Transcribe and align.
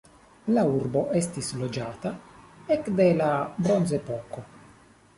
La 0.53 0.63
urbo 0.77 1.03
estis 1.19 1.51
loĝata 1.61 2.15
ekde 2.79 3.09
la 3.23 3.31
bronzepoko. 3.63 4.49